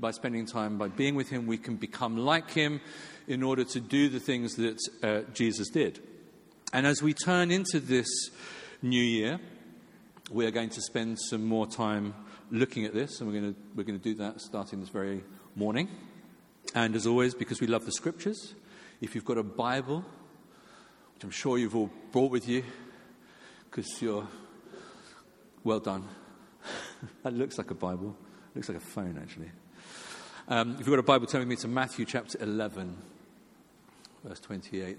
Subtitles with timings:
[0.00, 2.80] by spending time, by being with Him, we can become like Him
[3.26, 6.00] in order to do the things that uh, Jesus did.
[6.72, 8.08] And as we turn into this
[8.82, 9.40] new year,
[10.30, 12.14] we are going to spend some more time
[12.50, 15.22] looking at this, and we're going to, we're going to do that starting this very
[15.54, 15.88] morning.
[16.74, 18.54] And as always, because we love the scriptures,
[19.00, 20.04] if you've got a Bible,
[21.14, 22.64] which I'm sure you've all brought with you,
[23.70, 24.26] because you're
[25.64, 26.04] well done.
[27.22, 28.16] that looks like a Bible.
[28.50, 29.50] It looks like a phone, actually.
[30.50, 32.96] Um, if you've got a Bible, turn with me to Matthew chapter 11,
[34.24, 34.96] verse 28.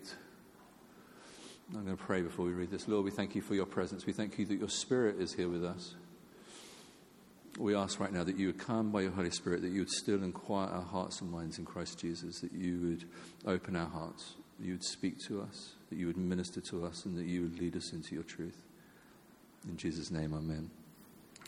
[1.74, 2.88] I'm going to pray before we read this.
[2.88, 4.06] Lord, we thank you for your presence.
[4.06, 5.96] We thank you that your Spirit is here with us.
[7.58, 9.90] We ask right now that you would come by your Holy Spirit, that you would
[9.90, 13.06] still and quiet our hearts and minds in Christ Jesus, that you would
[13.52, 17.06] open our hearts, that you would speak to us, that you would minister to us,
[17.06, 18.62] and that you would lead us into your truth.
[19.68, 20.70] In Jesus' name, amen.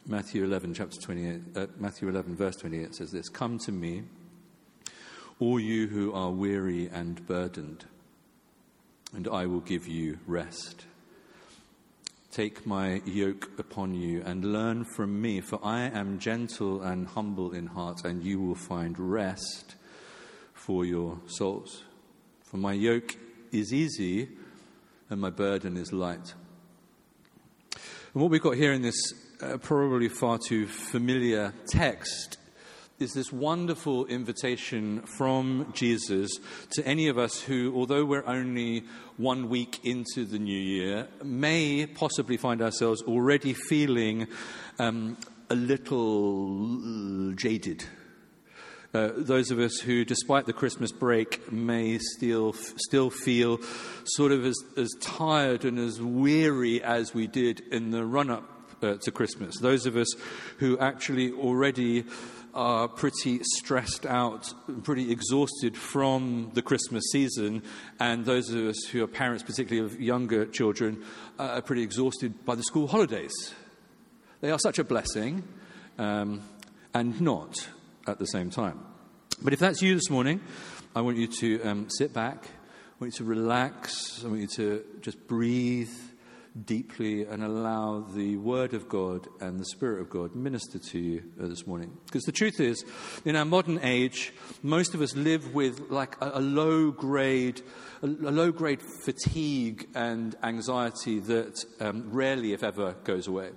[0.07, 4.03] Matthew 11, chapter 28, uh, Matthew 11, verse 28 says this Come to me,
[5.39, 7.85] all you who are weary and burdened,
[9.13, 10.85] and I will give you rest.
[12.31, 17.51] Take my yoke upon you and learn from me, for I am gentle and humble
[17.51, 19.75] in heart, and you will find rest
[20.53, 21.83] for your souls.
[22.43, 23.17] For my yoke
[23.51, 24.29] is easy
[25.09, 26.33] and my burden is light.
[28.13, 29.13] And what we've got here in this
[29.61, 32.37] probably far too familiar text
[32.99, 36.29] is this wonderful invitation from Jesus
[36.69, 38.83] to any of us who, although we're only
[39.17, 44.27] one week into the new year, may possibly find ourselves already feeling
[44.77, 45.17] um,
[45.49, 47.83] a little jaded.
[48.93, 53.59] Uh, those of us who, despite the Christmas break, may still, still feel
[54.03, 58.60] sort of as, as tired and as weary as we did in the run up
[58.81, 59.59] uh, to Christmas.
[59.59, 60.07] Those of us
[60.57, 62.05] who actually already
[62.53, 67.63] are pretty stressed out, pretty exhausted from the Christmas season,
[67.99, 71.03] and those of us who are parents, particularly of younger children,
[71.39, 73.31] uh, are pretty exhausted by the school holidays.
[74.41, 75.43] They are such a blessing
[75.97, 76.41] um,
[76.93, 77.69] and not
[78.07, 78.79] at the same time.
[79.41, 80.41] But if that's you this morning,
[80.95, 84.47] I want you to um, sit back, I want you to relax, I want you
[84.57, 85.91] to just breathe
[86.65, 91.23] deeply and allow the Word of God and the Spirit of God minister to you
[91.41, 91.97] uh, this morning.
[92.05, 92.83] Because the truth is,
[93.23, 97.61] in our modern age, most of us live with like a, a low grade,
[98.01, 103.51] a, a, low grade fatigue and anxiety that um, rarely, if ever, goes away.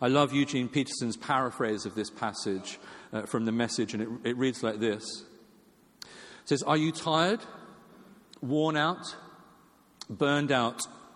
[0.00, 2.78] I love Eugene Peterson's paraphrase of this passage
[3.12, 5.24] uh, from the message, and it, it reads like this.
[6.02, 7.40] It says, Are you tired,
[8.42, 9.16] worn out,
[10.10, 10.82] burned out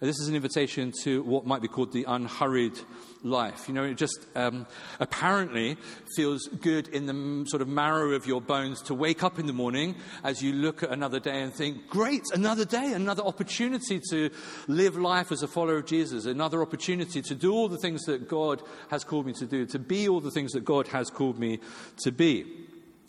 [0.00, 2.78] This is an invitation to what might be called the unhurried
[3.24, 3.66] life.
[3.66, 4.66] You know, it just um,
[5.00, 5.76] apparently
[6.14, 9.52] feels good in the sort of marrow of your bones to wake up in the
[9.52, 14.30] morning as you look at another day and think, great, another day, another opportunity to
[14.68, 18.28] live life as a follower of Jesus, another opportunity to do all the things that
[18.28, 21.40] God has called me to do, to be all the things that God has called
[21.40, 21.58] me
[22.04, 22.44] to be.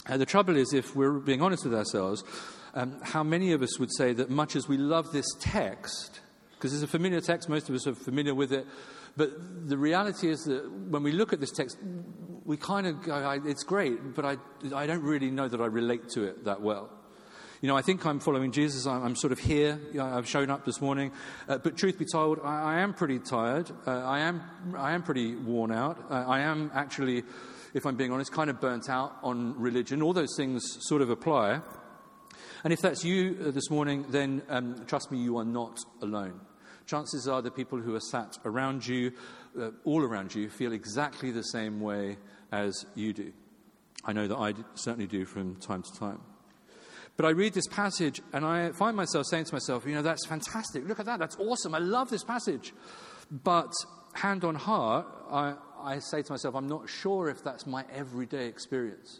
[0.08, 2.24] Uh, the trouble is, if we're being honest with ourselves,
[2.74, 6.20] um, how many of us would say that much as we love this text,
[6.60, 8.68] because it's a familiar text, most of us are familiar with it.
[9.16, 11.78] But the reality is that when we look at this text,
[12.44, 14.36] we kind of go, it's great, but I,
[14.76, 16.90] I don't really know that I relate to it that well.
[17.62, 18.86] You know, I think I'm following Jesus.
[18.86, 19.80] I'm, sort of here.
[20.02, 21.12] I've shown up this morning.
[21.48, 23.70] Uh, but truth be told, I, I am pretty tired.
[23.88, 24.42] Uh, I, am,
[24.78, 25.98] I am pretty worn out.
[26.10, 27.24] Uh, I am actually,
[27.74, 30.02] if I'm being honest, kind of burnt out on religion.
[30.02, 31.62] All those things sort of apply.
[32.64, 36.40] And if that's you uh, this morning, then um, trust me, you are not alone
[36.90, 39.12] chances are the people who are sat around you,
[39.60, 42.18] uh, all around you, feel exactly the same way
[42.52, 43.32] as you do.
[44.06, 46.22] I know that I certainly do from time to time.
[47.18, 50.26] But I read this passage and I find myself saying to myself, you know, that's
[50.26, 50.88] fantastic.
[50.88, 51.20] Look at that.
[51.20, 51.76] That's awesome.
[51.76, 52.74] I love this passage.
[53.30, 53.74] But
[54.14, 58.48] hand on heart, I, I say to myself, I'm not sure if that's my everyday
[58.48, 59.20] experience.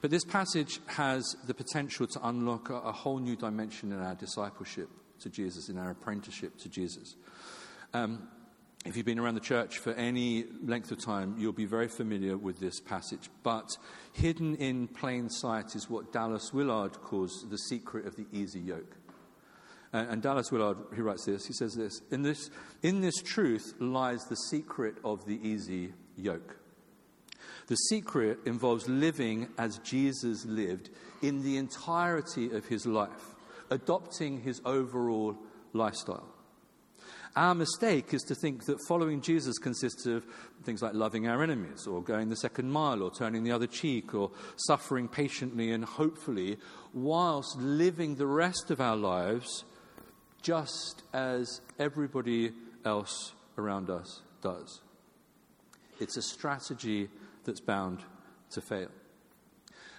[0.00, 4.88] But this passage has the potential to unlock a, whole new dimension in our discipleship
[5.20, 7.16] to Jesus, in our apprenticeship to Jesus.
[7.92, 8.28] Um,
[8.86, 12.38] if you've been around the church for any length of time, you'll be very familiar
[12.38, 13.28] with this passage.
[13.42, 13.68] But
[14.14, 18.96] hidden in plain sight is what Dallas Willard calls the secret of the easy yoke.
[19.92, 22.48] And, and Dallas Willard, he writes this, he says this in, this
[22.82, 26.59] in this truth lies the secret of the easy yoke.
[27.70, 30.90] The secret involves living as Jesus lived
[31.22, 33.36] in the entirety of his life,
[33.70, 35.36] adopting his overall
[35.72, 36.26] lifestyle.
[37.36, 40.26] Our mistake is to think that following Jesus consists of
[40.64, 44.16] things like loving our enemies, or going the second mile, or turning the other cheek,
[44.16, 46.56] or suffering patiently and hopefully,
[46.92, 49.64] whilst living the rest of our lives
[50.42, 52.50] just as everybody
[52.84, 54.80] else around us does.
[56.00, 57.08] It's a strategy
[57.44, 58.04] that's bound
[58.50, 58.88] to fail.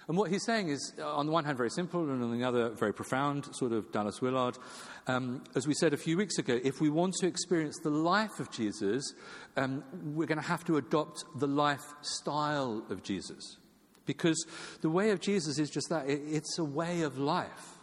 [0.08, 2.44] And what he's saying is, uh, on the one hand, very simple, and on the
[2.44, 4.58] other, very profound, sort of Dallas Willard.
[5.06, 8.40] Um, as we said a few weeks ago, if we want to experience the life
[8.40, 9.14] of Jesus,
[9.56, 9.84] um,
[10.14, 13.58] we're going to have to adopt the lifestyle of Jesus.
[14.04, 14.44] Because
[14.80, 17.78] the way of Jesus is just that it's a way of life.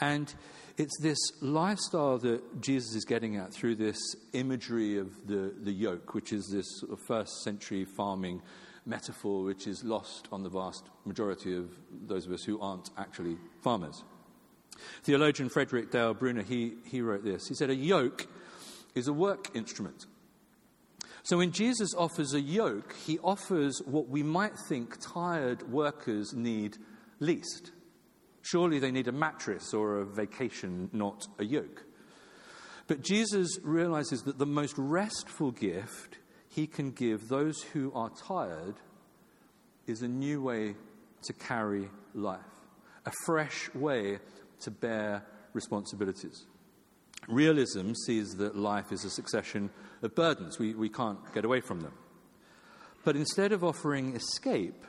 [0.00, 0.32] And
[0.76, 3.98] it's this lifestyle that Jesus is getting at through this
[4.32, 8.42] imagery of the, the yoke, which is this sort of first century farming
[8.86, 11.70] metaphor which is lost on the vast majority of
[12.06, 14.02] those of us who aren't actually farmers.
[15.04, 17.46] Theologian Frederick Dale Bruner, he, he wrote this.
[17.48, 18.26] He said, A yoke
[18.94, 20.06] is a work instrument.
[21.22, 26.76] So when Jesus offers a yoke, he offers what we might think tired workers need
[27.18, 27.70] least.
[28.44, 31.84] Surely they need a mattress or a vacation, not a yoke.
[32.86, 36.18] But Jesus realizes that the most restful gift
[36.48, 38.74] he can give those who are tired
[39.86, 40.74] is a new way
[41.22, 42.40] to carry life,
[43.06, 44.18] a fresh way
[44.60, 45.24] to bear
[45.54, 46.44] responsibilities.
[47.26, 49.70] Realism sees that life is a succession
[50.02, 50.58] of burdens.
[50.58, 51.94] We, we can't get away from them.
[53.04, 54.84] But instead of offering escape,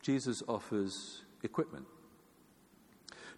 [0.00, 1.86] Jesus offers equipment.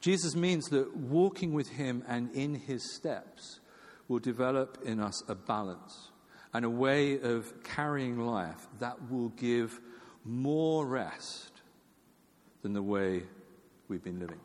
[0.01, 3.61] Jesus means that walking with him and in his steps
[4.09, 6.11] will develop in us a balance
[6.53, 9.81] and a way of carrying life that will give
[10.25, 11.53] more rest
[12.63, 13.23] than the way
[13.89, 14.41] we've been living.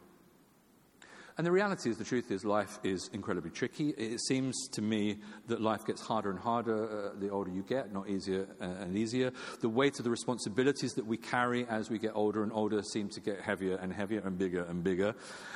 [1.37, 3.89] And the reality is, the truth is, life is incredibly tricky.
[3.89, 7.91] It seems to me that life gets harder and harder uh, the older you get,
[7.91, 9.31] not easier uh, and easier.
[9.61, 13.09] The weight of the responsibilities that we carry as we get older and older seem
[13.09, 15.15] to get heavier and heavier and bigger and bigger.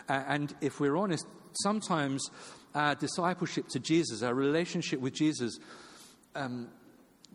[0.09, 1.27] And if we're honest,
[1.61, 2.29] sometimes
[2.73, 5.59] our discipleship to Jesus, our relationship with Jesus,
[6.35, 6.69] um,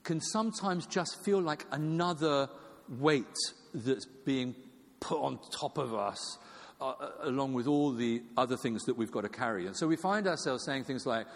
[0.03, 2.49] can sometimes just feel like another
[2.89, 3.27] weight
[3.73, 4.55] that's being
[5.00, 6.39] put on top of us,
[6.82, 9.69] uh, uh, along with all the other things that we've got to carry.
[9.69, 11.29] And so we find ourselves saying things like,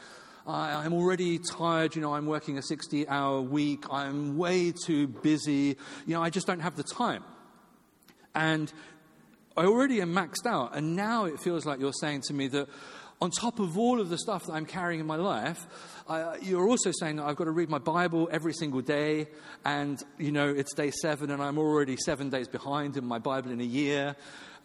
[0.44, 5.76] I'm already tired, you know, I'm working a 60 hour week, I'm way too busy,
[6.04, 7.22] you know, I just don't have the time.
[8.34, 8.72] And
[9.56, 12.69] I already am maxed out, and now it feels like you're saying to me that
[13.20, 15.66] on top of all of the stuff that I'm carrying in my life,
[16.08, 19.28] I, you're also saying that I've got to read my Bible every single day,
[19.64, 23.50] and you know it's day seven, and I'm already seven days behind in my Bible
[23.50, 24.16] in a year.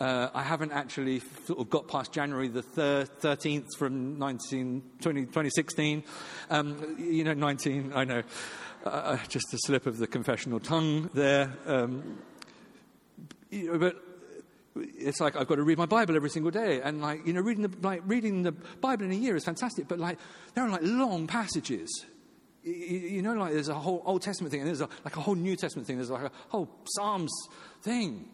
[0.01, 5.21] Uh, I haven't actually sort of got past January the thir- 13th from 19, 20,
[5.25, 6.03] 2016.
[6.49, 8.23] Um, you know, 19, I know.
[8.83, 11.53] Uh, uh, just a slip of the confessional tongue there.
[11.67, 12.17] Um,
[13.51, 14.10] you know, but
[14.75, 17.41] it's like I've got to read my Bible every single day, and like you know,
[17.41, 19.87] reading the like reading the Bible in a year is fantastic.
[19.87, 20.17] But like
[20.53, 22.05] there are like long passages,
[22.63, 25.21] you, you know, like there's a whole Old Testament thing, and there's a, like a
[25.21, 25.97] whole New Testament thing.
[25.97, 27.31] There's like a whole Psalms
[27.81, 28.29] thing.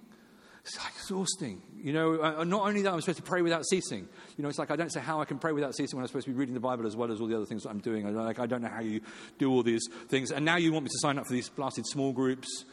[0.63, 2.22] It's like exhausting, you know.
[2.22, 4.08] Uh, not only that, I'm supposed to pray without ceasing.
[4.36, 6.08] You know, it's like I don't say how I can pray without ceasing when I'm
[6.08, 7.79] supposed to be reading the Bible as well as all the other things that I'm
[7.79, 8.06] doing.
[8.06, 9.00] I, like I don't know how you
[9.39, 11.88] do all these things, and now you want me to sign up for these blasted
[11.88, 12.65] small groups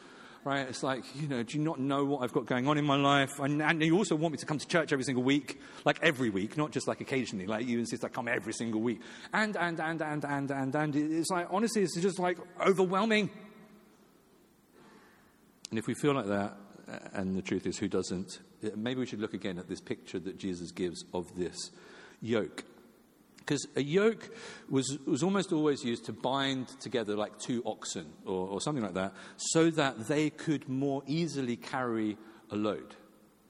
[0.44, 0.68] right?
[0.68, 2.96] It's like, you know, do you not know what I've got going on in my
[2.96, 3.38] life?
[3.38, 6.30] And, and, you also want me to come to church every single week, like every
[6.30, 7.46] week, not just like occasionally.
[7.46, 9.00] Like you insist I come every single week.
[9.32, 10.96] And, and, and, and, and, and, and.
[10.96, 13.30] It's like, honestly, it's just like overwhelming.
[15.70, 16.56] And if we feel like that,
[16.88, 18.38] uh, and the truth is, who doesn't?
[18.76, 21.70] Maybe we should look again at this picture that Jesus gives of this
[22.20, 22.64] yoke.
[23.44, 24.30] Because a yoke
[24.70, 28.94] was, was almost always used to bind together like two oxen or, or something like
[28.94, 32.16] that, so that they could more easily carry
[32.50, 32.94] a load,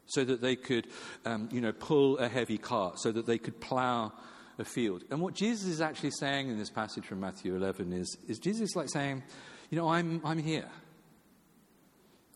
[0.07, 0.89] so that they could,
[1.25, 4.13] um, you know, pull a heavy cart, so that they could plow
[4.59, 5.05] a field.
[5.11, 8.75] And what Jesus is actually saying in this passage from Matthew 11 is, is Jesus
[8.75, 9.23] like saying,
[9.71, 10.69] you know, I'm, I'm here.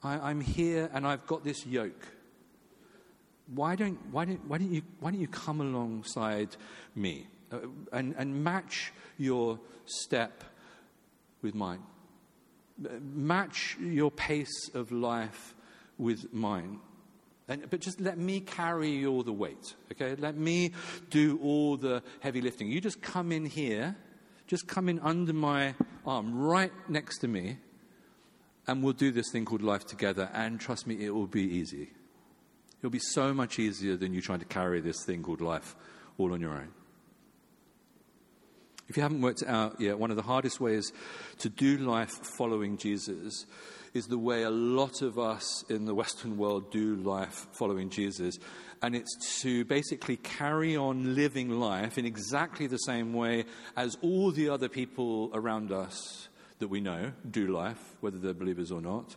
[0.03, 2.07] I, I'm here and I've got this yoke.
[3.55, 6.57] Why don't, why, don't, why, don't you, why don't you come alongside
[6.95, 7.27] me?
[7.53, 7.59] Uh,
[7.93, 10.45] and, and match your step
[11.43, 11.83] with mine.
[13.01, 15.55] Match your pace of life
[15.97, 16.81] with mine.
[17.49, 20.15] And, but just let me carry all the weight, okay?
[20.15, 20.73] Let me
[21.11, 22.71] do all the heavy lifting.
[22.71, 23.97] You just come in here,
[24.47, 25.75] just come in under my
[26.07, 27.59] arm, right next to me,
[28.67, 30.29] and we'll do this thing called life together.
[30.35, 31.91] And trust me, it will be easy.
[32.81, 35.75] It'll be so much easier than you trying to carry this thing called life
[36.19, 36.69] all on your own.
[38.89, 40.93] If you haven't worked it out yet, one of the hardest ways
[41.39, 43.45] to do life following Jesus
[43.95, 48.39] is the way a lot of us in the Western world do life following Jesus.
[48.81, 53.45] And it's to basically carry on living life in exactly the same way
[53.77, 56.28] as all the other people around us
[56.59, 59.17] that we know do life, whether they're believers or not.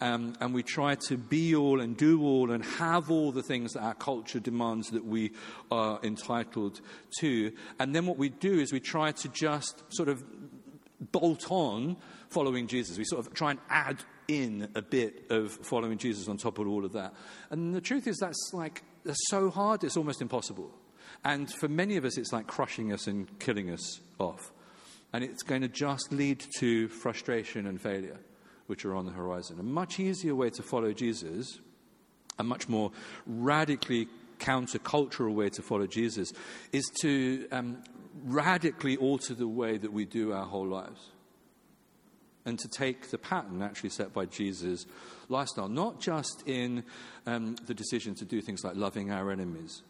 [0.00, 3.72] Um, and we try to be all and do all and have all the things
[3.72, 5.32] that our culture demands that we
[5.70, 6.80] are entitled
[7.20, 7.52] to.
[7.78, 10.24] And then what we do is we try to just sort of
[11.12, 11.96] bolt on
[12.30, 12.98] following Jesus.
[12.98, 16.66] We sort of try and add in a bit of following Jesus on top of
[16.66, 17.14] all of that.
[17.50, 20.70] And the truth is, that's like, that's so hard, it's almost impossible.
[21.24, 24.52] And for many of us, it's like crushing us and killing us off.
[25.12, 28.18] And it's going to just lead to frustration and failure
[28.66, 29.58] which are on the horizon.
[29.60, 31.60] A much easier way to follow Jesus,
[32.38, 32.90] a much more
[33.26, 36.32] radically countercultural way to follow Jesus,
[36.72, 37.82] is to um,
[38.24, 41.10] radically alter the way that we do our whole lives.
[42.44, 44.86] And to take the pattern actually set by Jesus'
[45.28, 46.82] lifestyle, not just in
[47.26, 49.82] um, the decision to do things like loving our enemies,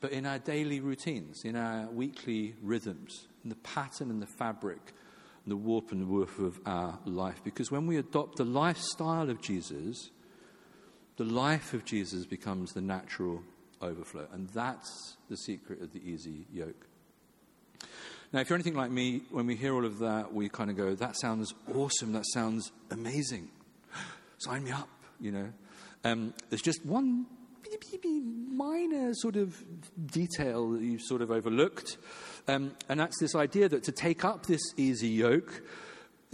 [0.00, 4.92] but in our daily routines, in our weekly rhythms, the pattern and the fabric
[5.48, 7.42] the warp and woof of our life.
[7.42, 10.10] Because when we adopt the lifestyle of Jesus,
[11.16, 13.42] the life of Jesus becomes the natural
[13.80, 14.26] overflow.
[14.32, 16.86] And that's the secret of the easy yoke.
[18.32, 20.76] Now, if you're anything like me, when we hear all of that, we kind of
[20.76, 23.48] go, that sounds awesome, that sounds amazing.
[24.38, 25.52] Sign me up, you know.
[26.04, 27.26] Um, there's just one
[28.58, 29.56] minor sort of
[30.06, 31.96] detail that you've sort of overlooked.
[32.48, 35.62] Um, and that's this idea that to take up this easy yoke,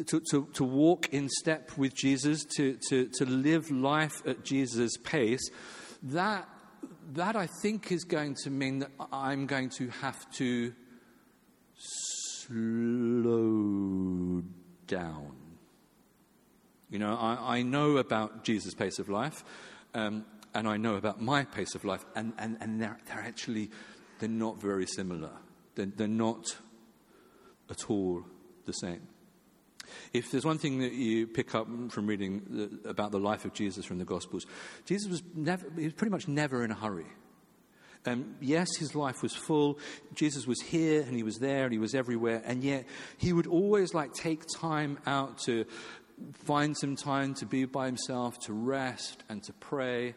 [0.07, 4.97] to, to, to walk in step with Jesus, to, to, to live life at Jesus'
[4.97, 5.51] pace,
[6.03, 6.49] that,
[7.13, 10.73] that I think is going to mean that I'm going to have to
[12.47, 12.55] slow
[14.87, 15.33] down.
[16.91, 19.45] You know, I, I know about Jesus' pace of life.
[19.95, 23.71] Um, and I know about my pace of life, and, and, and they're, they're actually
[24.21, 25.31] they're not very similar.
[25.75, 26.45] They're, they're not
[27.71, 28.25] at all
[28.67, 29.09] the same.
[30.13, 33.53] If there's one thing that you pick up from reading the, about the life of
[33.53, 34.47] Jesus from the Gospels,
[34.87, 37.07] Jesus was, never, he was pretty much never in a hurry.
[38.07, 39.79] Um, yes, his life was full.
[40.15, 42.43] Jesus was here and he was there and he was everywhere.
[42.45, 45.65] And yet he would always like take time out to
[46.45, 50.15] find some time to be by himself, to rest and to pray.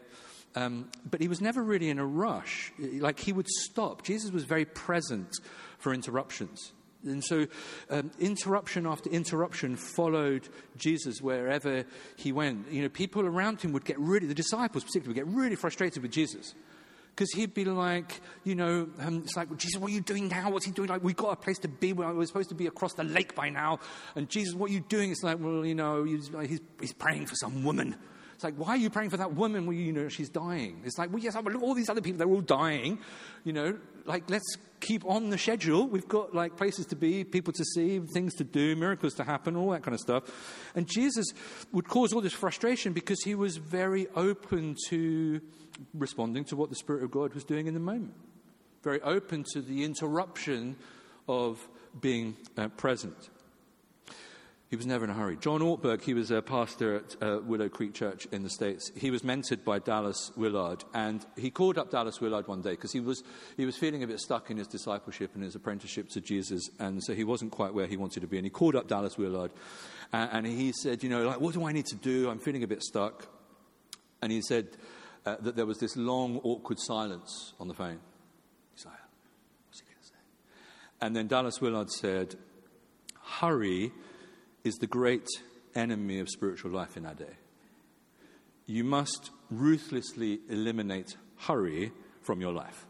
[0.58, 2.72] Um, but he was never really in a rush.
[2.78, 4.02] Like he would stop.
[4.02, 5.30] Jesus was very present
[5.78, 6.72] for interruptions.
[7.04, 7.46] And so,
[7.90, 11.84] um, interruption after interruption followed Jesus wherever
[12.16, 12.72] he went.
[12.72, 16.02] You know, people around him would get really, the disciples particularly, would get really frustrated
[16.02, 16.54] with Jesus.
[17.14, 20.50] Because he'd be like, you know, um, it's like, Jesus, what are you doing now?
[20.50, 20.88] What's he doing?
[20.88, 21.92] Like, we've got a place to be.
[21.92, 23.78] We're supposed to be across the lake by now.
[24.16, 25.12] And Jesus, what are you doing?
[25.12, 26.30] It's like, well, you know, he's,
[26.80, 27.96] he's praying for some woman.
[28.38, 29.66] It's like, why are you praying for that woman?
[29.66, 30.82] Well, you know, she's dying.
[30.84, 33.00] It's like, well, yes, look, all these other people, they're all dying.
[33.42, 34.46] You know, like, let's
[34.78, 35.88] keep on the schedule.
[35.88, 39.56] We've got, like, places to be, people to see, things to do, miracles to happen,
[39.56, 40.22] all that kind of stuff.
[40.76, 41.26] And Jesus
[41.72, 45.40] would cause all this frustration because he was very open to
[45.92, 48.14] responding to what the Spirit of God was doing in the moment.
[48.84, 50.76] Very open to the interruption
[51.28, 51.66] of
[52.00, 53.30] being uh, present.
[54.70, 55.38] He was never in a hurry.
[55.38, 58.92] John Ortberg, he was a pastor at uh, Willow Creek Church in the States.
[58.94, 62.92] He was mentored by Dallas Willard, and he called up Dallas Willard one day because
[62.92, 63.22] he was,
[63.56, 67.02] he was feeling a bit stuck in his discipleship and his apprenticeship to Jesus, and
[67.02, 68.36] so he wasn't quite where he wanted to be.
[68.36, 69.52] And he called up Dallas Willard,
[70.12, 72.28] and, and he said, You know, like, what do I need to do?
[72.28, 73.26] I'm feeling a bit stuck.
[74.20, 74.68] And he said
[75.24, 78.00] uh, that there was this long, awkward silence on the phone.
[78.74, 78.94] He's like,
[79.66, 80.14] What's he going to say?
[81.00, 82.34] And then Dallas Willard said,
[83.40, 83.92] Hurry
[84.64, 85.26] is the great
[85.74, 87.36] enemy of spiritual life in our day.
[88.66, 92.86] You must ruthlessly eliminate hurry from your life.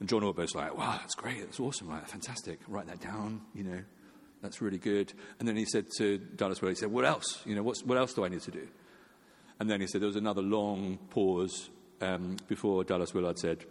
[0.00, 2.06] And John Ortberg's like, wow, that's great, that's awesome, right?
[2.08, 2.58] fantastic.
[2.68, 3.80] Write that down, you know,
[4.42, 5.12] that's really good.
[5.38, 7.42] And then he said to Dallas Willard, he said, what else?
[7.46, 8.68] You know, what else do I need to do?
[9.58, 11.70] And then he said there was another long pause
[12.00, 13.64] um, before Dallas Willard said,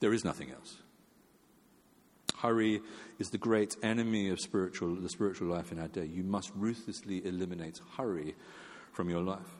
[0.00, 0.78] There is nothing else.
[2.40, 2.80] Hurry
[3.18, 6.04] is the great enemy of spiritual, the spiritual life in our day.
[6.06, 8.34] You must ruthlessly eliminate hurry
[8.92, 9.56] from your life.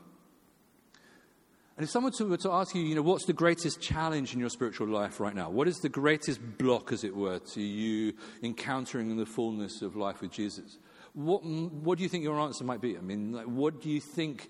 [1.79, 4.49] And if someone were to ask you, you know, what's the greatest challenge in your
[4.49, 5.49] spiritual life right now?
[5.49, 10.19] What is the greatest block, as it were, to you encountering the fullness of life
[10.19, 10.77] with Jesus?
[11.13, 12.97] What, what do you think your answer might be?
[12.97, 14.49] I mean, like, what do you think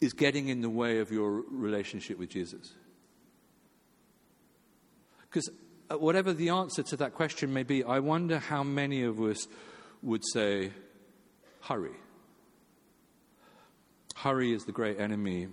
[0.00, 2.72] is getting in the way of your relationship with Jesus?
[5.22, 5.50] Because
[5.90, 9.48] Uh, whatever the answer to that question may be, I wonder how many of us
[10.02, 10.70] would say,
[11.62, 11.96] hurry.
[14.14, 15.48] Hurry is the great enemy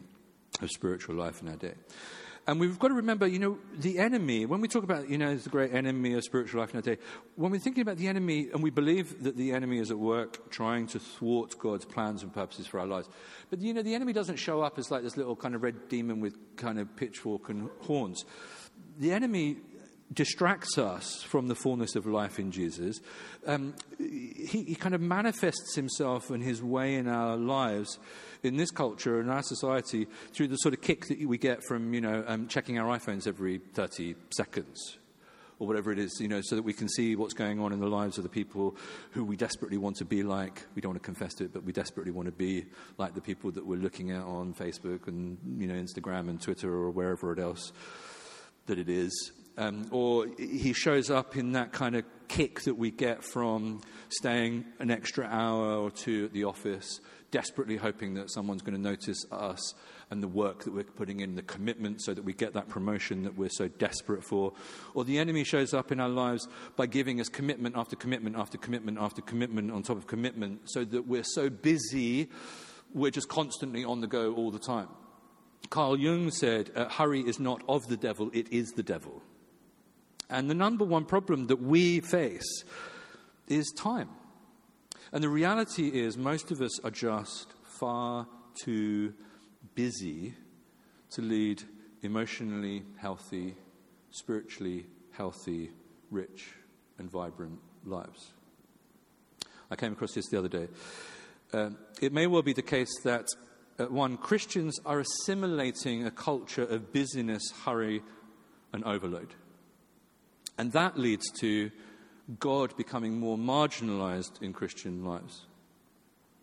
[0.61, 1.73] of spiritual life in our day.
[2.45, 5.35] And we've got to remember, you know, the enemy, when we talk about, you know,
[5.35, 6.97] the great enemy of spiritual life in our day,
[7.35, 10.49] when we're thinking about the enemy, and we believe that the enemy is at work
[10.49, 13.09] trying to thwart God's plans and purposes for our lives.
[13.49, 15.89] But, you know, the enemy doesn't show up as like this little kind of red
[15.89, 18.23] demon with kind of pitchfork and horns.
[18.99, 19.57] The enemy
[20.13, 22.99] distracts us from the fullness of life in Jesus.
[23.45, 27.99] Um, he, he, kind of manifests himself and his way in our lives,
[28.43, 31.93] in this culture, in our society, through the sort of kick that we get from,
[31.93, 34.97] you know, um, checking our iPhones every 30 seconds.
[35.59, 37.79] Or whatever it is, you know, so that we can see what's going on in
[37.79, 38.77] the lives of the people
[39.11, 40.61] who we desperately want to be like.
[40.75, 42.65] We don't want to confess to it, but we desperately want to be
[42.99, 46.71] like the people that we're looking at on Facebook and, you know, Instagram and Twitter
[46.71, 47.71] or wherever it else
[48.67, 49.31] that it is.
[49.57, 54.65] Um, or he shows up in that kind of kick that we get from staying
[54.79, 56.99] an extra hour or two at the office,
[57.31, 59.73] desperately hoping that someone's going to notice us
[60.09, 63.23] and the work that we're putting in, the commitment so that we get that promotion
[63.23, 64.53] that we're so desperate for.
[64.93, 68.57] Or the enemy shows up in our lives by giving us commitment after commitment after
[68.57, 72.29] commitment after commitment on top of commitment so that we're so busy,
[72.93, 74.87] we're just constantly on the go all the time.
[75.69, 79.21] Carl Jung said, uh, Hurry is not of the devil, it is the devil.
[80.29, 82.63] And the number one problem that we face
[83.47, 84.09] is time.
[85.11, 87.47] And the reality is, most of us are just
[87.79, 88.27] far
[88.61, 89.13] too
[89.73, 90.33] busy
[91.11, 91.63] to lead
[92.01, 93.55] emotionally healthy,
[94.11, 95.71] spiritually healthy,
[96.11, 96.49] rich,
[96.97, 98.33] and vibrant lives.
[99.71, 100.67] I came across this the other day.
[101.53, 101.69] Uh,
[102.01, 103.25] it may well be the case that,
[103.79, 108.03] uh, one, Christians are assimilating a culture of busyness, hurry,
[108.73, 109.33] and overload.
[110.57, 111.71] And that leads to
[112.39, 115.45] God becoming more marginalized in Christian lives.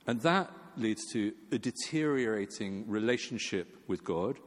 [0.07, 4.39] And that leads to a deteriorating relationship with God,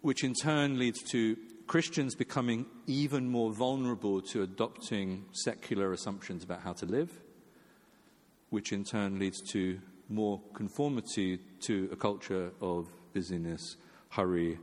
[0.00, 6.60] which in turn leads to Christians becoming even more vulnerable to adopting secular assumptions about
[6.60, 7.10] how to live,
[8.50, 13.76] which in turn leads to more conformity to a culture of busyness,
[14.10, 14.58] hurry,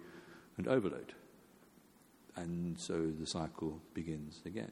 [0.58, 1.14] and overload.
[2.36, 4.72] And so the cycle begins again.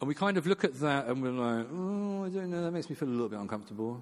[0.00, 2.70] And we kind of look at that and we're like, oh, I don't know, that
[2.70, 4.00] makes me feel a little bit uncomfortable.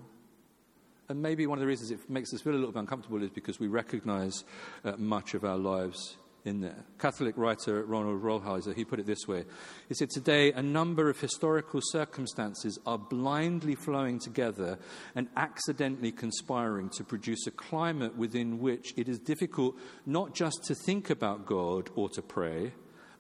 [1.09, 3.31] And maybe one of the reasons it makes us feel a little bit uncomfortable is
[3.31, 4.44] because we recognize
[4.85, 6.16] uh, much of our lives
[6.49, 6.85] in there.
[6.99, 9.45] Catholic writer Ronald Rolheiser, he put it this way.
[9.89, 14.79] He said, Today, a number of historical circumstances are blindly flowing together
[15.15, 20.75] and accidentally conspiring to produce a climate within which it is difficult not just to
[20.75, 22.73] think about God or to pray,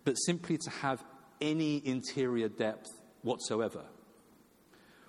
[0.04, 1.04] but simply to have
[1.40, 2.88] any interior depth
[3.22, 3.84] whatsoever.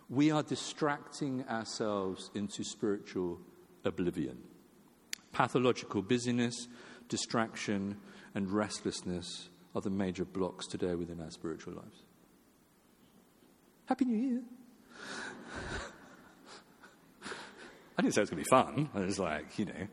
[0.09, 3.39] We are distracting ourselves into spiritual
[3.85, 4.39] oblivion.
[5.31, 6.67] Pathological busyness,
[7.09, 7.97] distraction,
[8.33, 12.03] and restlessness are the major blocks today within our spiritual lives.
[13.85, 14.41] Happy New Year!
[17.97, 18.89] I didn't say it was going to be fun.
[18.95, 19.87] I was like, you know.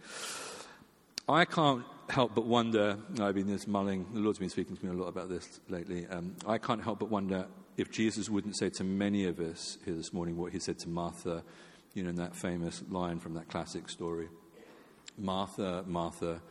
[1.28, 4.92] I can't help but wonder, I've been this mulling, the Lord's been speaking to me
[4.92, 6.06] a lot about this lately.
[6.06, 9.94] Um, I can't help but wonder if Jesus wouldn't say to many of us here
[9.94, 11.42] this morning what he said to Martha,
[11.94, 14.28] you know, in that famous line from that classic story
[15.18, 16.42] Martha, Martha,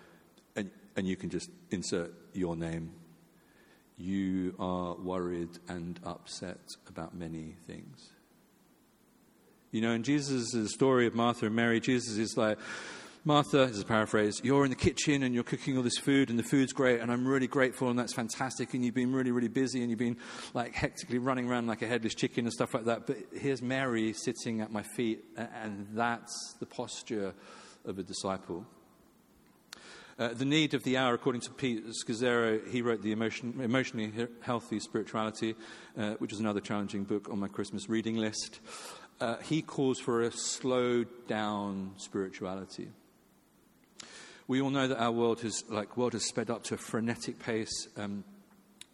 [0.55, 2.91] and you can just insert your name.
[3.97, 8.11] You are worried and upset about many things.
[9.71, 12.57] You know, in Jesus' story of Martha and Mary, Jesus is like,
[13.27, 16.29] Martha, this is a paraphrase, you're in the kitchen and you're cooking all this food
[16.29, 19.31] and the food's great and I'm really grateful and that's fantastic and you've been really,
[19.31, 20.17] really busy and you've been
[20.53, 23.07] like hectically running around like a headless chicken and stuff like that.
[23.07, 27.33] But here's Mary sitting at my feet and that's the posture
[27.83, 28.67] of a disciple.
[30.17, 34.13] Uh, the Need of the Hour, according to Pete Scazzero, he wrote The Emotion, Emotionally
[34.39, 35.55] Healthy Spirituality,
[35.97, 38.61] uh, which is another challenging book on my Christmas reading list.
[39.19, 42.87] Uh, he calls for a slowed down spirituality.
[44.47, 47.39] We all know that our world has, like, world has sped up to a frenetic
[47.39, 47.89] pace.
[47.97, 48.23] Um,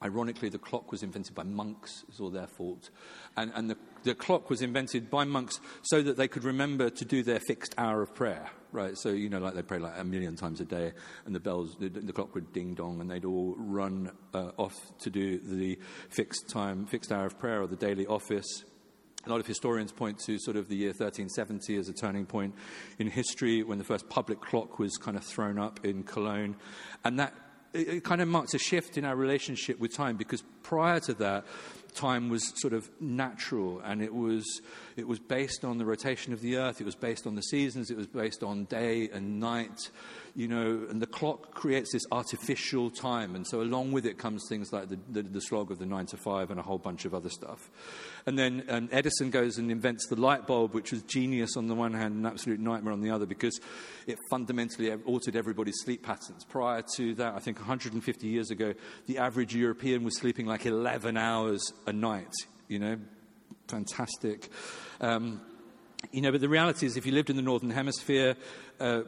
[0.03, 2.03] ironically, the clock was invented by monks.
[2.09, 2.89] It's all their fault.
[3.37, 7.05] And, and the, the clock was invented by monks so that they could remember to
[7.05, 8.97] do their fixed hour of prayer, right?
[8.97, 10.93] So, you know, like they pray like a million times a day,
[11.25, 14.75] and the bells, the, the clock would ding dong, and they'd all run uh, off
[14.99, 15.77] to do the
[16.09, 18.63] fixed time, fixed hour of prayer or the daily office.
[19.27, 22.55] A lot of historians point to sort of the year 1370 as a turning point
[22.97, 26.55] in history when the first public clock was kind of thrown up in Cologne.
[27.05, 27.35] And that
[27.73, 31.13] it, it kind of marks a shift in our relationship with time because prior to
[31.15, 31.45] that,
[31.93, 34.61] time was sort of natural and it was,
[34.95, 37.91] it was based on the rotation of the earth, it was based on the seasons,
[37.91, 39.89] it was based on day and night,
[40.35, 43.35] you know, and the clock creates this artificial time.
[43.35, 46.05] And so along with it comes things like the, the, the slog of the nine
[46.07, 47.69] to five and a whole bunch of other stuff.
[48.25, 51.75] And then um, Edison goes and invents the light bulb, which was genius on the
[51.75, 53.59] one hand and absolute nightmare on the other because
[54.07, 56.45] it fundamentally altered everybody's sleep patterns.
[56.45, 58.73] Prior to that, I think 150 years ago,
[59.07, 62.33] the average European was sleeping like 11 hours a night,
[62.67, 62.97] you know,
[63.67, 64.49] fantastic.
[64.99, 65.41] Um,
[66.11, 68.35] you know, but the reality is, if you lived in the Northern Hemisphere,
[68.79, 69.03] uh,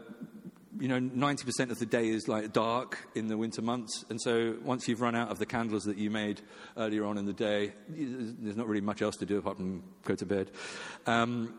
[0.79, 4.05] you know, 90% of the day is like dark in the winter months.
[4.09, 6.41] And so once you've run out of the candles that you made
[6.77, 10.15] earlier on in the day, there's not really much else to do apart from go
[10.15, 10.49] to bed.
[11.05, 11.53] Um,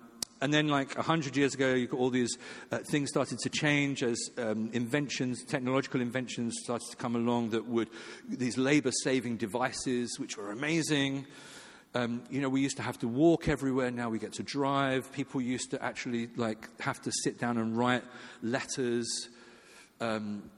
[0.44, 2.36] and then, like 100 years ago, got all these
[2.70, 7.66] uh, things started to change as um, inventions, technological inventions started to come along that
[7.66, 7.88] would,
[8.28, 11.26] these labor saving devices, which were amazing.
[11.94, 13.90] Um, you know, we used to have to walk everywhere.
[13.90, 15.10] Now we get to drive.
[15.12, 18.04] People used to actually like have to sit down and write
[18.42, 19.30] letters.
[19.98, 20.50] Um,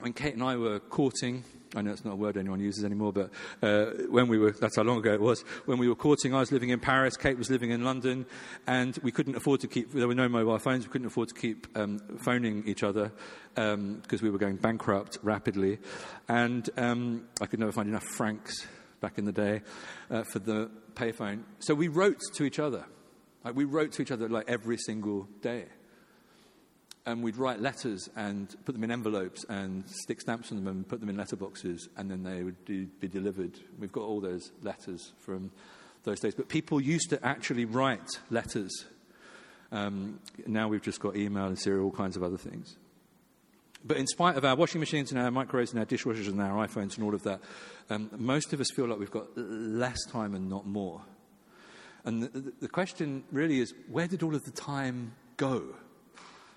[0.00, 3.12] when Kate and I were courting, I know it's not a word anyone uses anymore,
[3.12, 3.30] but
[3.62, 6.40] uh, when we were, that's how long ago it was, when we were courting, I
[6.40, 8.26] was living in Paris, Kate was living in London,
[8.66, 11.34] and we couldn't afford to keep, there were no mobile phones, we couldn't afford to
[11.34, 13.12] keep um, phoning each other
[13.54, 15.78] because um, we were going bankrupt rapidly.
[16.28, 18.66] And um, I could never find enough francs
[19.00, 19.62] back in the day
[20.10, 21.42] uh, for the payphone.
[21.58, 22.84] So we wrote to each other.
[23.44, 25.66] Like we wrote to each other like every single day.
[27.08, 30.86] And we'd write letters and put them in envelopes and stick stamps on them and
[30.86, 33.58] put them in letterboxes, and then they would be delivered.
[33.78, 35.50] We've got all those letters from
[36.04, 36.34] those days.
[36.34, 38.84] But people used to actually write letters.
[39.72, 42.76] Um, now we've just got email and serial, all kinds of other things.
[43.82, 46.66] But in spite of our washing machines and our microwaves and our dishwashers and our
[46.66, 47.40] iPhones and all of that,
[47.88, 51.00] um, most of us feel like we've got less time and not more.
[52.04, 55.74] And the, the question really is where did all of the time go?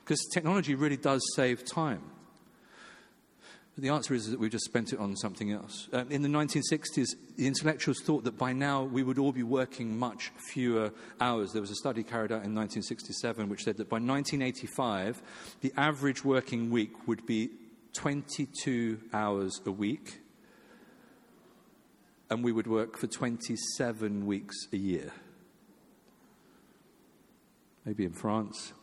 [0.04, 2.02] Because technology really does save time.
[3.76, 5.88] But the answer is that we've just spent it on something else.
[5.94, 9.98] Um, in the 1960s, the intellectuals thought that by now we would all be working
[9.98, 11.54] much fewer hours.
[11.54, 15.22] There was a study carried out in 1967 which said that by 1985,
[15.62, 17.50] the average working week would be
[17.94, 20.20] 22 hours a week,
[22.30, 25.12] and we would work for 27 weeks a year.
[27.86, 28.74] Maybe in France.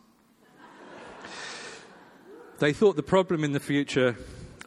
[2.59, 4.15] They thought the problem in the future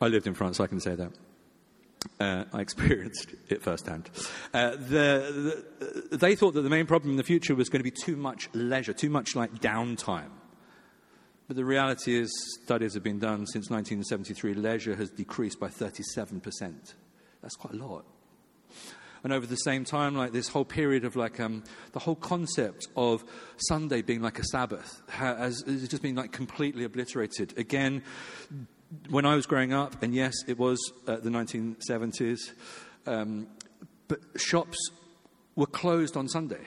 [0.01, 1.13] I lived in France, I can say that.
[2.19, 4.11] Uh, I experienced it firsthand.
[4.53, 5.65] Uh, the,
[6.11, 8.17] the, they thought that the main problem in the future was going to be too
[8.17, 10.31] much leisure, too much like downtime.
[11.47, 12.33] But the reality is,
[12.65, 16.95] studies have been done since 1973, leisure has decreased by 37%.
[17.41, 18.05] That's quite a lot.
[19.25, 22.89] And over the same time, like this whole period of like um, the whole concept
[22.97, 23.25] of
[23.57, 27.57] Sunday being like a Sabbath has, has just been like completely obliterated.
[27.57, 28.03] Again,
[29.11, 32.53] when I was growing up, and yes, it was uh, the 1970s,
[33.07, 33.47] um,
[34.09, 34.79] but shops
[35.55, 36.67] were closed on Sunday.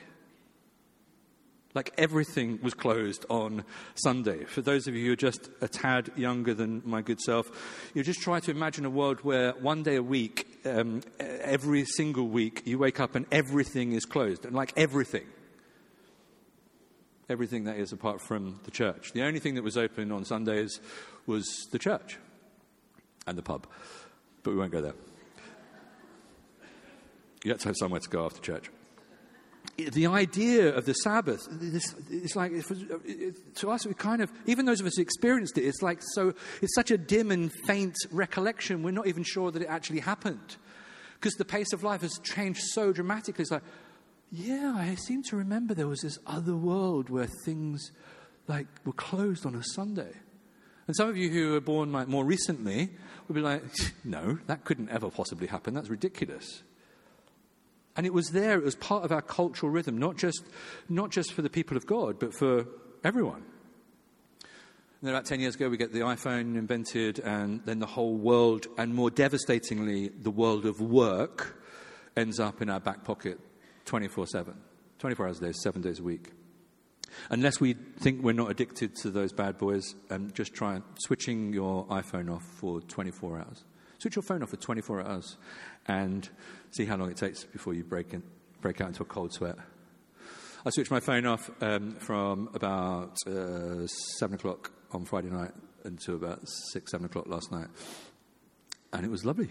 [1.75, 4.45] Like everything was closed on Sunday.
[4.45, 8.01] For those of you who are just a tad younger than my good self, you
[8.01, 12.61] just try to imagine a world where one day a week, um, every single week,
[12.65, 14.45] you wake up and everything is closed.
[14.45, 15.25] And like everything.
[17.27, 19.11] Everything that is apart from the church.
[19.11, 20.79] The only thing that was open on Sundays
[21.27, 22.17] was the church
[23.27, 23.67] and the pub.
[24.43, 24.95] But we won't go there.
[27.43, 28.69] You have to have somewhere to go after church.
[29.77, 31.47] The idea of the Sabbath,
[32.09, 32.75] it's like, uh,
[33.55, 36.33] to us, we kind of, even those of us who experienced it, it's like so,
[36.61, 40.55] it's such a dim and faint recollection, we're not even sure that it actually happened.
[41.15, 43.41] Because the pace of life has changed so dramatically.
[43.41, 43.63] It's like,
[44.31, 47.91] yeah, I seem to remember there was this other world where things
[48.47, 50.11] like were closed on a Sunday.
[50.87, 52.91] And some of you who were born like more recently
[53.27, 53.63] would be like,
[54.03, 55.73] no, that couldn't ever possibly happen.
[55.73, 56.63] That's ridiculous.
[57.97, 60.43] And it was there, it was part of our cultural rhythm, not just,
[60.89, 62.65] not just for the people of God, but for
[63.03, 63.43] everyone.
[64.41, 68.15] And then about 10 years ago, we get the iPhone invented, and then the whole
[68.15, 71.61] world, and more devastatingly, the world of work,
[72.17, 73.39] ends up in our back pocket
[73.85, 74.53] 24 7.
[74.99, 76.31] 24 hours a day, seven days a week.
[77.29, 81.85] Unless we think we're not addicted to those bad boys, um, just try switching your
[81.87, 83.63] iPhone off for 24 hours.
[83.97, 85.37] Switch your phone off for 24 hours
[85.87, 86.29] and
[86.71, 88.23] see how long it takes before you break, in,
[88.61, 89.55] break out into a cold sweat.
[90.65, 95.51] I switched my phone off um, from about uh, 7 o'clock on Friday night
[95.83, 96.41] until about
[96.73, 97.67] 6, 7 o'clock last night.
[98.91, 99.49] And it was lovely.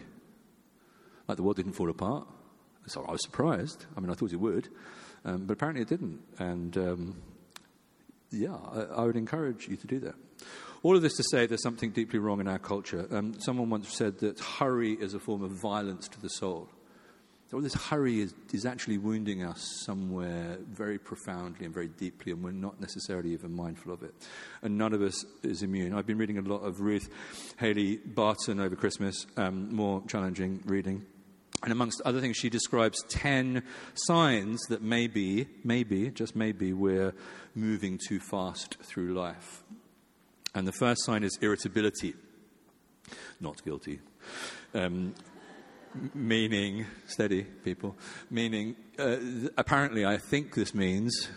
[1.28, 2.26] Like the world didn't fall apart.
[2.86, 3.86] So I was surprised.
[3.96, 4.68] I mean, I thought it would.
[5.24, 6.20] Um, but apparently it didn't.
[6.38, 7.22] And um,
[8.30, 10.14] yeah, I, I, would encourage you to do that.
[10.84, 13.08] All of this to say there's something deeply wrong in our culture.
[13.10, 16.68] Um, someone once said that hurry is a form of violence to the soul.
[17.50, 22.32] So all this hurry is, is actually wounding us somewhere very profoundly and very deeply,
[22.32, 24.14] and we're not necessarily even mindful of it.
[24.60, 25.94] And none of us is immune.
[25.94, 27.08] I've been reading a lot of Ruth
[27.56, 31.06] Haley Barton over Christmas, um, more challenging reading.
[31.62, 33.62] And amongst other things, she describes 10
[33.94, 37.14] signs that maybe, maybe, just maybe, we're
[37.54, 39.64] moving too fast through life.
[40.54, 42.14] And the first sign is irritability.
[43.40, 44.00] Not guilty.
[44.72, 45.14] Um,
[46.14, 47.96] meaning, steady people,
[48.30, 49.16] meaning, uh,
[49.56, 51.28] apparently, I think this means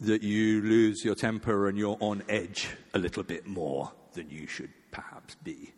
[0.00, 4.46] that you lose your temper and you're on edge a little bit more than you
[4.46, 5.72] should perhaps be.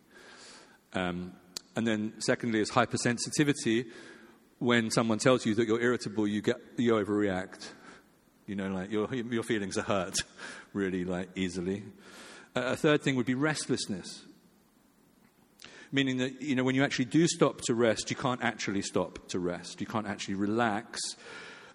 [0.93, 1.33] Um,
[1.75, 3.85] and then, secondly, is hypersensitivity.
[4.59, 7.69] When someone tells you that you're irritable, you, get, you overreact.
[8.47, 10.15] You know, like your, your feelings are hurt
[10.73, 11.83] really like easily.
[12.65, 14.23] A third thing would be restlessness.
[15.91, 19.27] Meaning that, you know, when you actually do stop to rest, you can't actually stop
[19.29, 19.79] to rest.
[19.79, 20.99] You can't actually relax.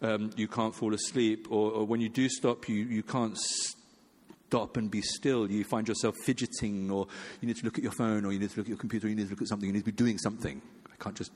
[0.03, 1.47] Um, you can't fall asleep.
[1.51, 5.51] Or, or, when you do stop, you, you can't stop and be still.
[5.51, 7.07] You find yourself fidgeting, or
[7.41, 9.07] you need to look at your phone, or you need to look at your computer,
[9.07, 10.61] or you need to look at something, you need to be doing something.
[10.93, 11.33] I can't just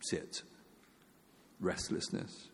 [0.00, 0.42] sit.
[1.60, 2.48] Restlessness.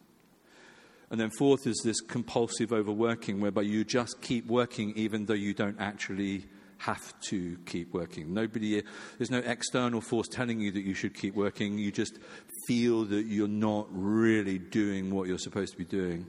[1.10, 5.54] And then, fourth is this compulsive overworking, whereby you just keep working even though you
[5.54, 6.46] don't actually
[6.78, 8.34] have to keep working.
[8.34, 8.82] Nobody,
[9.18, 11.78] there's no external force telling you that you should keep working.
[11.78, 12.18] You just
[12.66, 16.26] feel that you're not really doing what you're supposed to be doing,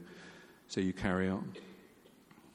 [0.67, 1.53] so you carry on.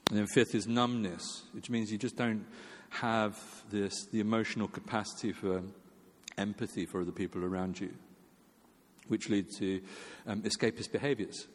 [0.09, 2.45] And then fifth is numbness, which means you just don't
[2.89, 3.37] have
[3.69, 5.61] this, the emotional capacity for
[6.37, 7.93] empathy for the people around you,
[9.07, 9.81] which leads to
[10.27, 11.47] um, escapist behaviors.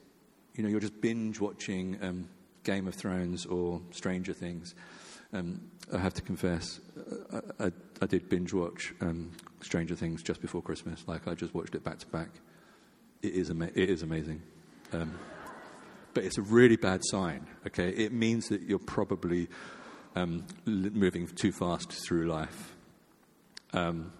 [0.57, 2.29] You know, you're just binge watching um,
[2.65, 4.75] Game of Thrones or Stranger Things.
[5.33, 5.61] Um,
[5.93, 6.81] I have to confess,
[7.31, 11.05] uh, I, I, I did binge watch um, Stranger Things just before Christmas.
[11.07, 12.29] Like, I just watched it back to back.
[13.23, 14.43] It is, ama- it is amazing.
[14.93, 15.19] Um,
[16.15, 17.91] but it's a really bad sign, okay?
[17.91, 19.49] It means that you're probably
[20.15, 22.75] um, moving too fast through life.
[23.75, 24.13] Um,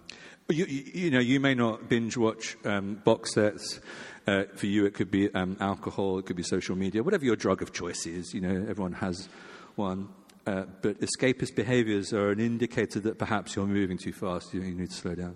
[0.49, 3.79] you, you, know, you may not binge watch box sets.
[4.27, 7.37] Uh, for you, it could be um, alcohol, it could be social media, whatever your
[7.37, 8.33] drug of choice is.
[8.33, 9.29] You know, everyone has
[9.75, 10.09] one.
[10.45, 14.53] Uh, but escapist behaviors are an indicator that perhaps you're moving too fast.
[14.53, 15.35] You, you need to slow down.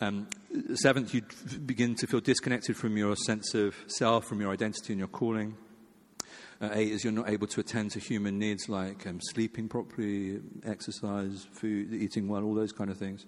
[0.00, 0.28] Um,
[0.74, 1.22] seventh, you
[1.64, 5.56] begin to feel disconnected from your sense of self, from your identity and your calling.
[6.60, 10.40] Uh, eight is you're not able to attend to human needs like um, sleeping properly,
[10.64, 13.26] exercise, food, eating well, all those kind of things.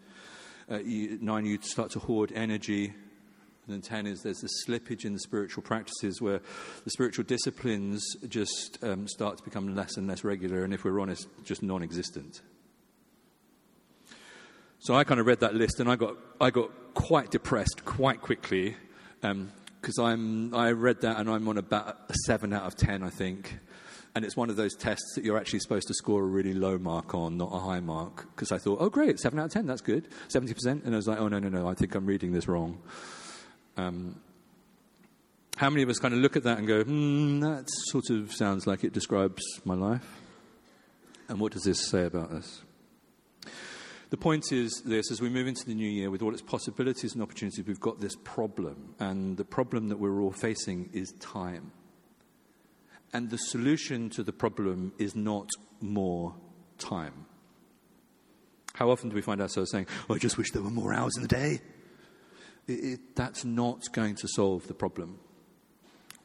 [0.71, 2.93] Uh, you, nine, you start to hoard energy.
[3.67, 6.41] And then 10 is there's this slippage in the spiritual practices where
[6.85, 11.01] the spiritual disciplines just um, start to become less and less regular, and if we're
[11.01, 12.43] honest, just non existent.
[14.79, 18.21] So I kind of read that list and I got, I got quite depressed quite
[18.21, 18.77] quickly
[19.21, 23.11] because um, I read that and I'm on about a 7 out of 10, I
[23.11, 23.59] think.
[24.15, 26.79] And it's one of those tests that you're actually supposed to score a really low
[26.79, 28.29] mark on, not a high mark.
[28.35, 30.09] Because I thought, oh, great, 7 out of 10, that's good.
[30.29, 30.85] 70%.
[30.85, 32.79] And I was like, oh, no, no, no, I think I'm reading this wrong.
[33.77, 34.21] Um,
[35.57, 38.33] how many of us kind of look at that and go, hmm, that sort of
[38.33, 40.07] sounds like it describes my life?
[41.29, 42.63] And what does this say about us?
[44.11, 47.15] The point is this as we move into the new year with all its possibilities
[47.15, 48.95] and opportunities, we've got this problem.
[49.01, 51.73] And the problem that we're all facing is time.
[53.13, 55.49] And the solution to the problem is not
[55.81, 56.35] more
[56.79, 57.27] time.
[58.75, 61.17] How often do we find ourselves saying, oh, I just wish there were more hours
[61.17, 61.61] in the day?
[62.69, 65.19] It, it, that's not going to solve the problem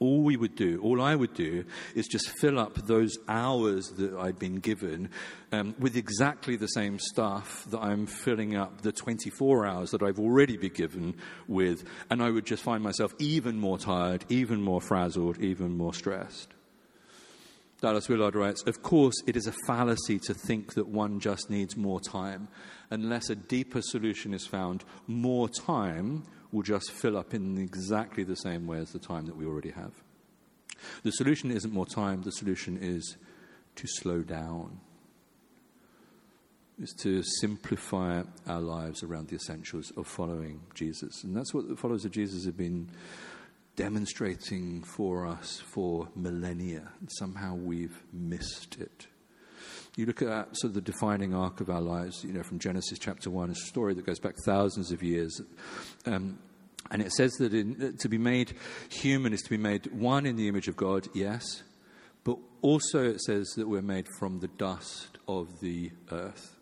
[0.01, 4.13] all we would do, all I would do, is just fill up those hours that
[4.15, 5.11] I'd been given
[5.51, 10.19] um, with exactly the same stuff that I'm filling up the 24 hours that I've
[10.19, 11.15] already been given
[11.47, 15.93] with, and I would just find myself even more tired, even more frazzled, even more
[15.93, 16.49] stressed.
[17.81, 21.75] Dallas Willard writes Of course, it is a fallacy to think that one just needs
[21.75, 22.47] more time.
[22.91, 28.35] Unless a deeper solution is found, more time will just fill up in exactly the
[28.35, 29.93] same way as the time that we already have.
[31.03, 33.17] The solution isn't more time, the solution is
[33.75, 34.79] to slow down,
[36.79, 41.23] is to simplify our lives around the essentials of following Jesus.
[41.23, 42.89] And that's what the followers of Jesus have been
[43.75, 46.91] demonstrating for us for millennia.
[47.07, 49.07] Somehow we've missed it.
[49.95, 52.97] You look at sort of the defining arc of our lives, you know, from Genesis
[52.97, 55.41] chapter 1, a story that goes back thousands of years.
[56.05, 56.39] Um,
[56.89, 58.53] and it says that in, to be made
[58.89, 61.63] human is to be made one in the image of God, yes,
[62.23, 66.60] but also it says that we're made from the dust of the earth.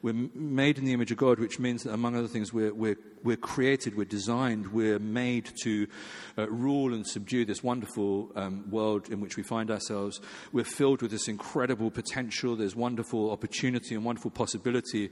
[0.00, 2.98] We're made in the image of God, which means that, among other things, we're, we're,
[3.24, 5.88] we're created, we're designed, we're made to
[6.36, 10.20] uh, rule and subdue this wonderful um, world in which we find ourselves.
[10.52, 15.10] We're filled with this incredible potential, there's wonderful opportunity and wonderful possibility.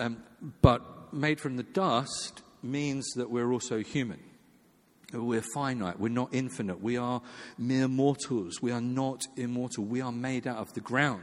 [0.00, 0.22] Um,
[0.60, 4.20] but made from the dust means that we're also human.
[5.12, 6.00] We're finite.
[6.00, 6.82] We're not infinite.
[6.82, 7.22] We are
[7.58, 8.60] mere mortals.
[8.60, 9.84] We are not immortal.
[9.84, 11.22] We are made out of the ground.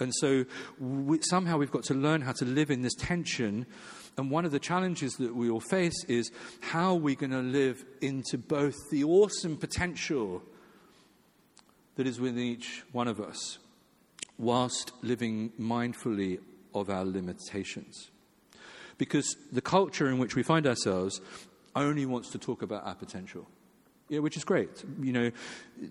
[0.00, 0.44] And so
[0.78, 3.66] we, somehow we've got to learn how to live in this tension.
[4.16, 6.30] And one of the challenges that we all face is
[6.60, 10.42] how are we going to live into both the awesome potential
[11.96, 13.58] that is within each one of us,
[14.38, 16.38] whilst living mindfully
[16.72, 18.10] of our limitations.
[18.98, 21.20] Because the culture in which we find ourselves
[21.74, 23.48] only wants to talk about our potential.
[24.08, 24.70] Yeah, which is great.
[25.00, 25.30] You know,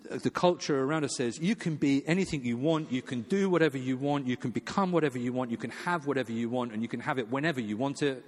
[0.10, 3.78] the culture around us says you can be anything you want, you can do whatever
[3.78, 6.82] you want, you can become whatever you want, you can have whatever you want, and
[6.82, 8.24] you can have it whenever you want it.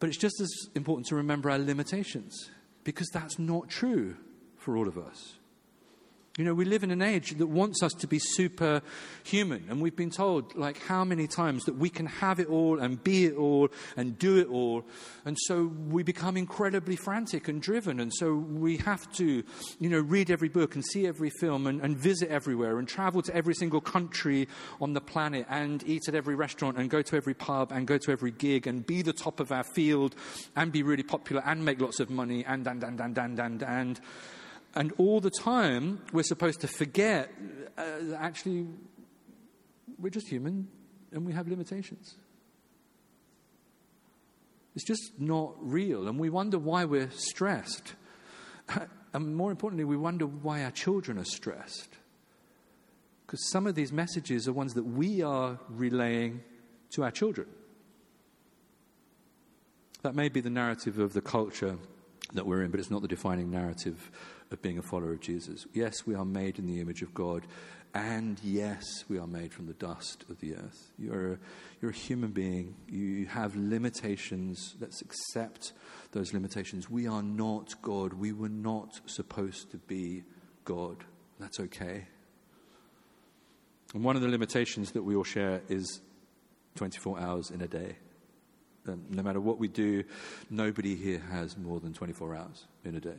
[0.00, 2.50] But it's just as important to remember our limitations
[2.82, 4.16] because that's not true
[4.56, 5.34] for all of us.
[6.38, 9.64] You know, we live in an age that wants us to be superhuman.
[9.70, 13.02] And we've been told, like, how many times that we can have it all and
[13.02, 14.84] be it all and do it all.
[15.24, 18.00] And so we become incredibly frantic and driven.
[18.00, 19.42] And so we have to,
[19.80, 23.22] you know, read every book and see every film and, and visit everywhere and travel
[23.22, 24.46] to every single country
[24.78, 27.96] on the planet and eat at every restaurant and go to every pub and go
[27.96, 30.14] to every gig and be the top of our field
[30.54, 33.62] and be really popular and make lots of money and, and, and, and, and, and,
[33.62, 34.00] and.
[34.76, 37.32] And all the time, we're supposed to forget
[37.78, 38.66] uh, actually,
[39.98, 40.68] we're just human
[41.12, 42.14] and we have limitations.
[44.74, 46.08] It's just not real.
[46.08, 47.94] And we wonder why we're stressed.
[49.14, 51.88] And more importantly, we wonder why our children are stressed.
[53.24, 56.42] Because some of these messages are ones that we are relaying
[56.90, 57.46] to our children.
[60.02, 61.78] That may be the narrative of the culture
[62.34, 64.10] that we're in, but it's not the defining narrative
[64.50, 65.66] of being a follower of Jesus.
[65.72, 67.46] Yes, we are made in the image of God,
[67.94, 70.92] and yes, we are made from the dust of the earth.
[70.98, 71.38] You're a,
[71.80, 74.74] you're a human being, you have limitations.
[74.80, 75.72] Let's accept
[76.12, 76.90] those limitations.
[76.90, 80.24] We are not God, we were not supposed to be
[80.64, 81.04] God.
[81.40, 82.06] That's okay.
[83.94, 86.00] And one of the limitations that we all share is
[86.74, 87.96] 24 hours in a day.
[88.88, 90.04] Um, no matter what we do,
[90.50, 93.16] nobody here has more than 24 hours in a day.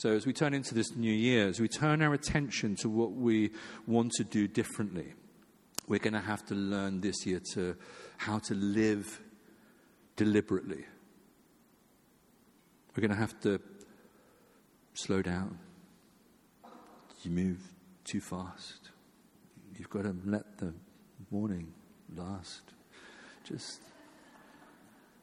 [0.00, 3.12] So, as we turn into this new year, as we turn our attention to what
[3.12, 3.50] we
[3.86, 5.12] want to do differently,
[5.88, 7.76] we're going to have to learn this year to
[8.16, 9.20] how to live
[10.16, 10.86] deliberately.
[12.96, 13.60] We're going to have to
[14.94, 15.58] slow down.
[17.22, 17.58] You move
[18.04, 18.88] too fast.
[19.76, 20.72] You've got to let the
[21.30, 21.74] morning
[22.16, 22.62] last.
[23.44, 23.82] Just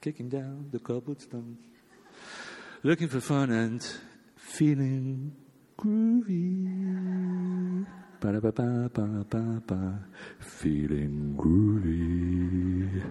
[0.01, 1.65] kicking down the cobblestones,
[2.83, 3.83] looking for fun and
[4.57, 5.31] feeling
[5.77, 6.65] groovy.
[8.19, 9.99] Ba-da-ba-ba-ba-ba-ba.
[10.39, 13.03] Feeling groovy.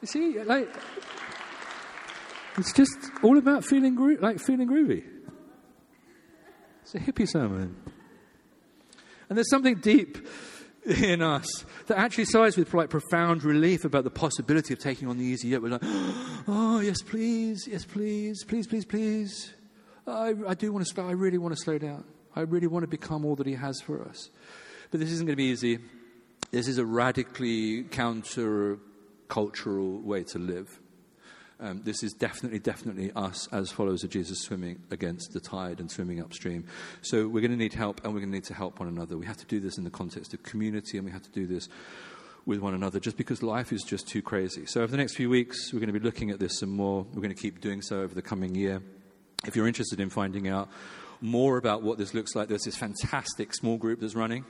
[0.00, 0.68] You see, like,
[2.58, 5.04] it's just all about feeling gro- like feeling groovy.
[6.82, 7.74] It's a hippie sermon.
[9.28, 10.18] And there's something deep
[10.84, 15.18] in us that actually sides with like profound relief about the possibility of taking on
[15.18, 15.62] the easy yet.
[15.62, 19.54] We're like, oh yes, please, yes, please, please, please, please.
[20.10, 22.04] I, I do want to I really want to slow down.
[22.34, 24.30] I really want to become all that He has for us.
[24.90, 25.78] But this isn't going to be easy.
[26.50, 28.78] This is a radically counter
[29.28, 30.80] cultural way to live.
[31.60, 35.90] Um, this is definitely, definitely us as followers of Jesus swimming against the tide and
[35.90, 36.64] swimming upstream.
[37.02, 39.18] So we're going to need help and we're going to need to help one another.
[39.18, 41.46] We have to do this in the context of community and we have to do
[41.46, 41.68] this
[42.46, 44.66] with one another just because life is just too crazy.
[44.66, 47.04] So over the next few weeks, we're going to be looking at this some more.
[47.12, 48.80] We're going to keep doing so over the coming year.
[49.46, 50.68] If you're interested in finding out
[51.20, 54.44] more about what this looks like, there's this fantastic small group that's running.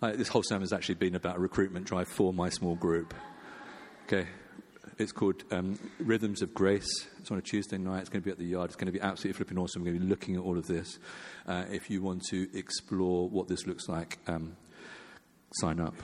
[0.00, 3.14] This whole sermon has actually been about a recruitment drive for my small group.
[4.04, 4.26] Okay,
[4.98, 7.06] it's called um, Rhythms of Grace.
[7.20, 8.00] It's on a Tuesday night.
[8.00, 8.70] It's going to be at the yard.
[8.70, 9.82] It's going to be absolutely flipping awesome.
[9.82, 10.98] We're going to be looking at all of this.
[11.46, 14.56] Uh, if you want to explore what this looks like, um,
[15.52, 15.94] sign up.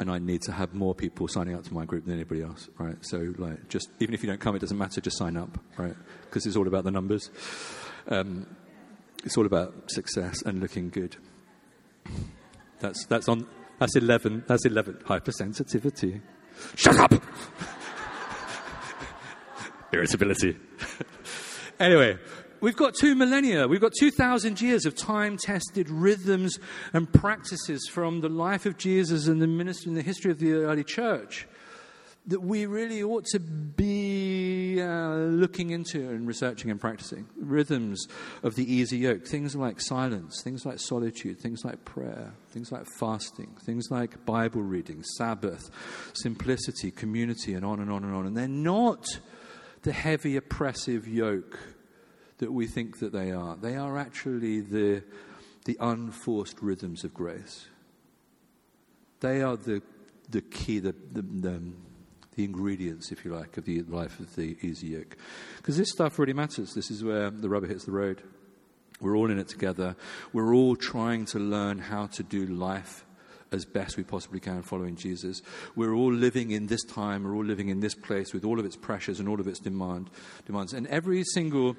[0.00, 2.68] And I need to have more people signing up to my group than anybody else,
[2.78, 2.96] right?
[3.02, 5.00] So, like, just even if you don't come, it doesn't matter.
[5.00, 5.94] Just sign up, right?
[6.22, 7.30] Because it's all about the numbers.
[8.08, 8.46] Um,
[9.24, 11.16] it's all about success and looking good.
[12.80, 13.46] That's that's on.
[13.78, 14.44] That's eleven.
[14.46, 14.94] That's eleven.
[15.04, 16.20] Hypersensitivity.
[16.74, 17.12] Shut up.
[19.92, 20.56] Irritability.
[21.80, 22.18] anyway,
[22.62, 26.58] we've got two millennia, we've got 2,000 years of time tested rhythms
[26.94, 30.52] and practices from the life of Jesus and the ministry and the history of the
[30.52, 31.46] early church
[32.26, 37.26] that we really ought to be uh, looking into and researching and practicing.
[37.36, 38.06] Rhythms
[38.44, 42.86] of the easy yoke, things like silence, things like solitude, things like prayer, things like
[43.00, 45.68] fasting, things like Bible reading, Sabbath,
[46.12, 48.26] simplicity, community, and on and on and on.
[48.26, 49.04] And they're not
[49.82, 51.58] the heavy, oppressive yoke
[52.42, 53.54] that we think that they are.
[53.54, 55.04] They are actually the,
[55.64, 57.66] the unforced rhythms of grace.
[59.20, 59.80] They are the,
[60.28, 61.62] the key, the, the, the,
[62.34, 65.16] the ingredients, if you like, of the life of the easy yoke.
[65.58, 66.74] Because this stuff really matters.
[66.74, 68.20] This is where the rubber hits the road.
[69.00, 69.94] We're all in it together.
[70.32, 73.04] We're all trying to learn how to do life
[73.52, 75.42] as best we possibly can following Jesus.
[75.76, 78.64] We're all living in this time, we're all living in this place with all of
[78.64, 80.10] its pressures and all of its demand,
[80.46, 80.72] demands.
[80.72, 81.76] And every single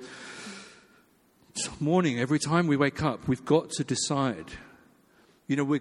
[1.79, 4.51] morning, every time we wake up, we've got to decide.
[5.47, 5.79] You know,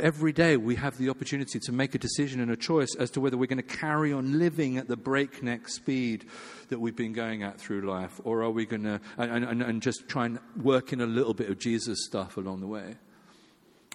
[0.00, 3.20] every day we have the opportunity to make a decision and a choice as to
[3.20, 6.24] whether we're going to carry on living at the breakneck speed
[6.68, 9.82] that we've been going at through life, or are we going to, and, and, and
[9.82, 12.96] just try and work in a little bit of Jesus stuff along the way.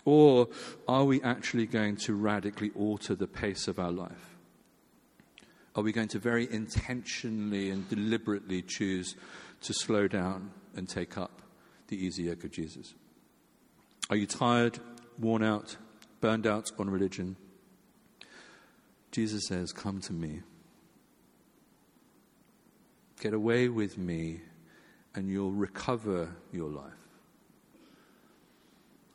[0.07, 0.47] Or
[0.87, 4.37] are we actually going to radically alter the pace of our life?
[5.75, 9.15] Are we going to very intentionally and deliberately choose
[9.63, 11.41] to slow down and take up
[11.89, 12.93] the easy yoke of Jesus?
[14.09, 14.79] Are you tired,
[15.19, 15.75] worn out,
[16.21, 17.35] burned out on religion?
[19.11, 20.39] Jesus says, Come to me.
[23.19, 24.39] Get away with me,
[25.15, 27.06] and you'll recover your life.